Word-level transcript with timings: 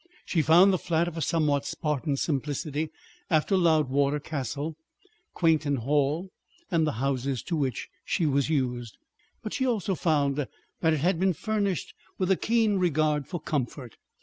She 0.25 0.41
found 0.41 0.73
the 0.73 0.79
flat 0.79 1.07
of 1.07 1.15
a 1.15 1.21
somewhat 1.21 1.63
spartan 1.63 2.17
simplicity 2.17 2.89
after 3.29 3.55
Loudwater 3.55 4.19
Castle, 4.19 4.75
Quainton 5.35 5.75
Hall, 5.75 6.31
and 6.71 6.87
the 6.87 6.93
houses 6.93 7.43
to 7.43 7.55
which 7.55 7.87
she 8.03 8.25
was 8.25 8.49
used. 8.49 8.97
But 9.43 9.53
she 9.53 9.67
also 9.67 9.93
found 9.93 10.37
that 10.37 10.49
it 10.81 10.97
had 11.01 11.19
been 11.19 11.33
furnished 11.33 11.93
with 12.17 12.31
a 12.31 12.35
keen 12.35 12.77
regard 12.79 13.27
for 13.27 13.39
comfort. 13.39 13.95